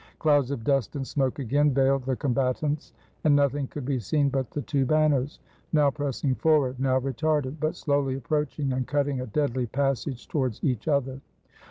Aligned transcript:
Clouds 0.17 0.49
of 0.49 0.63
dust 0.63 0.95
and 0.95 1.05
smoke 1.05 1.37
again 1.37 1.75
veiled 1.75 2.05
the 2.05 2.15
combat 2.15 2.63
ants, 2.63 2.91
and 3.23 3.35
nothing 3.35 3.67
could 3.67 3.85
be 3.85 3.99
seen 3.99 4.29
but 4.29 4.49
the 4.49 4.63
two 4.63 4.83
banners— 4.83 5.37
now 5.73 5.91
pressing 5.91 6.33
forward, 6.33 6.79
now 6.79 6.99
retarded, 6.99 7.57
but 7.59 7.75
slowly 7.75 8.15
ap 8.17 8.23
proaching, 8.27 8.75
and 8.75 8.87
cutting 8.87 9.21
a 9.21 9.27
deadly 9.27 9.67
passage 9.67 10.27
towards 10.27 10.59
each 10.63 10.87
other. 10.87 11.21